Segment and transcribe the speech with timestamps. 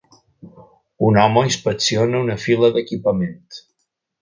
[1.09, 3.61] Un home inspecciona una fila d'equipament.